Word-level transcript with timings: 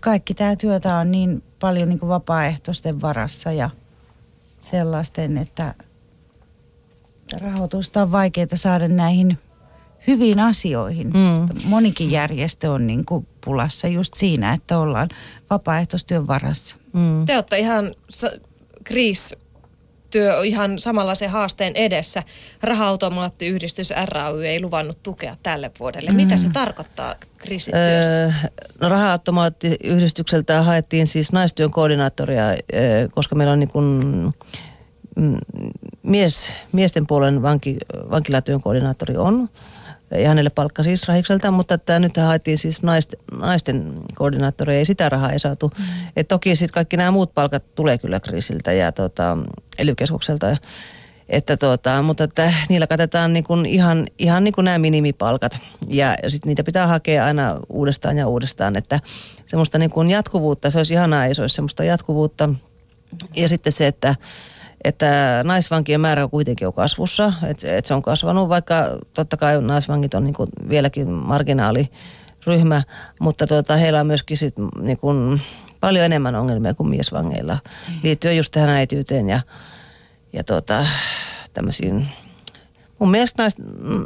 kaikki 0.00 0.34
tämä 0.34 0.56
työtä 0.56 0.96
on 0.96 1.10
niin 1.10 1.42
paljon 1.60 1.88
niin 1.88 1.98
kuin 1.98 2.08
vapaaehtoisten 2.08 3.00
varassa 3.00 3.52
ja 3.52 3.70
sellaisten, 4.60 5.38
että 5.38 5.74
rahoitusta 7.40 8.02
on 8.02 8.12
vaikeaa 8.12 8.46
saada 8.54 8.88
näihin 8.88 9.38
hyviin 10.06 10.40
asioihin. 10.40 11.06
Mm. 11.06 11.48
Monikin 11.64 12.10
järjestö 12.10 12.72
on 12.72 12.86
niin 12.86 13.04
kuin 13.04 13.26
pulassa 13.44 13.88
just 13.88 14.14
siinä, 14.14 14.52
että 14.52 14.78
ollaan 14.78 15.08
vapaaehtoistyön 15.50 16.26
varassa. 16.26 16.76
Mm. 16.92 17.24
Te 17.24 17.34
olette 17.34 17.58
ihan, 17.58 17.94
Kriis, 18.84 19.36
työ 20.10 20.44
ihan 20.44 20.78
se 21.14 21.26
haasteen 21.26 21.76
edessä. 21.76 22.22
Raha-automaattiyhdistys 22.62 23.92
RAY 24.04 24.46
ei 24.46 24.60
luvannut 24.60 25.02
tukea 25.02 25.36
tälle 25.42 25.70
vuodelle. 25.80 26.10
Mm. 26.10 26.16
Mitä 26.16 26.36
se 26.36 26.48
tarkoittaa 26.52 27.14
kriisityössä? 27.38 28.24
Öö, 28.24 28.30
no 28.80 28.88
raha-automaattiyhdistykseltä 28.88 30.62
haettiin 30.62 31.06
siis 31.06 31.32
naistyön 31.32 31.70
koordinaattoria, 31.70 32.44
öö, 32.48 33.08
koska 33.14 33.34
meillä 33.34 33.52
on 33.52 33.60
niin 33.60 33.70
kuin, 33.70 34.04
mm, 35.16 35.36
mies, 36.02 36.52
miesten 36.72 37.06
puolen 37.06 37.42
vanki, 37.42 37.76
vankilatyön 38.10 38.60
koordinaattori 38.60 39.16
on 39.16 39.48
ja 40.10 40.28
hänelle 40.28 40.50
palkka 40.50 40.82
siis 40.82 41.08
Rahikselta, 41.08 41.50
mutta 41.50 41.74
että 41.74 41.98
nyt 41.98 42.16
haettiin 42.16 42.58
siis 42.58 42.82
naisten, 42.82 43.20
naisten 43.32 43.92
koordinaattoria 44.14 44.78
ja 44.78 44.86
sitä 44.86 45.08
rahaa 45.08 45.32
ei 45.32 45.38
saatu. 45.38 45.72
Mm. 45.78 45.84
Et 46.16 46.28
toki 46.28 46.56
sitten 46.56 46.74
kaikki 46.74 46.96
nämä 46.96 47.10
muut 47.10 47.34
palkat 47.34 47.74
tulee 47.74 47.98
kyllä 47.98 48.20
kriisiltä 48.20 48.72
ja 48.72 48.92
tota, 48.92 49.38
ely 49.78 49.94
Että 51.28 51.56
tota, 51.56 52.02
mutta 52.02 52.24
että 52.24 52.52
niillä 52.68 52.86
katsotaan 52.86 53.32
niin 53.32 53.44
kuin 53.44 53.66
ihan, 53.66 54.06
ihan 54.18 54.44
niin 54.44 54.54
kuin 54.54 54.64
nämä 54.64 54.78
minimipalkat 54.78 55.58
ja 55.88 56.16
sitten 56.28 56.48
niitä 56.48 56.64
pitää 56.64 56.86
hakea 56.86 57.24
aina 57.24 57.56
uudestaan 57.68 58.18
ja 58.18 58.28
uudestaan, 58.28 58.76
että 58.76 59.00
semmoista 59.46 59.78
niin 59.78 59.90
kuin 59.90 60.10
jatkuvuutta, 60.10 60.70
se 60.70 60.78
olisi 60.78 60.94
ihanaa, 60.94 61.26
ei 61.26 61.34
se 61.34 61.42
olisi 61.42 61.54
semmoista 61.54 61.84
jatkuvuutta. 61.84 62.48
Ja 63.36 63.48
sitten 63.48 63.72
se, 63.72 63.86
että 63.86 64.14
että 64.84 65.40
naisvankien 65.44 66.00
määrä 66.00 66.24
on 66.24 66.30
kuitenkin 66.30 66.64
jo 66.64 66.72
kasvussa, 66.72 67.32
että, 67.42 67.76
että 67.76 67.88
se 67.88 67.94
on 67.94 68.02
kasvanut, 68.02 68.48
vaikka 68.48 68.98
totta 69.14 69.36
kai 69.36 69.62
naisvankit 69.62 70.14
on 70.14 70.24
niin 70.24 70.34
kuin 70.34 70.48
vieläkin 70.68 71.10
marginaaliryhmä, 71.10 72.82
mutta 73.20 73.46
tuota, 73.46 73.76
heillä 73.76 74.00
on 74.00 74.06
myöskin 74.06 74.36
sit 74.36 74.54
niin 74.82 74.98
kuin 74.98 75.40
paljon 75.80 76.04
enemmän 76.04 76.34
ongelmia 76.34 76.74
kuin 76.74 76.88
miesvangeilla 76.88 77.58
liittyen 78.02 78.36
just 78.36 78.52
tähän 78.52 78.68
äityyteen 78.70 79.28
ja, 79.28 79.40
ja 80.32 80.44
tuota, 80.44 80.86
tämmöisiin, 81.52 82.08
mun 82.98 83.10
mielestä 83.10 83.42
nais, 83.42 83.56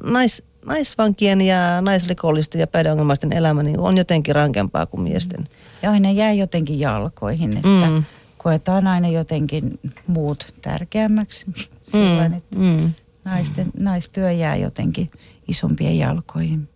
nais, 0.05 0.42
naisvankien 0.66 1.41
ja 1.41 1.81
naisrikollisten 1.81 2.61
ja 2.61 2.66
päihdeongelmaisten 2.66 3.33
elämä 3.33 3.62
niin 3.62 3.81
on 3.81 3.98
jotenkin 3.98 4.34
rankempaa 4.34 4.86
kuin 4.86 5.00
miesten. 5.00 5.48
Ja 5.83 5.91
aina 5.91 6.11
jää 6.11 6.33
jotenkin 6.33 6.81
jalkoihin, 6.81 7.56
että 7.56 7.69
mm 7.69 8.05
koetaan 8.45 8.87
aina 8.87 9.09
jotenkin 9.09 9.81
muut 10.06 10.55
tärkeämmäksi. 10.62 11.47
Silloin, 11.83 12.31
mm, 12.31 12.37
että 12.37 12.56
mm. 12.59 12.92
Naisten, 13.25 13.67
naistyö 13.78 14.33
jää 14.33 14.56
jotenkin 14.56 15.11
isompien 15.48 15.98
jalkoihin. 15.98 16.69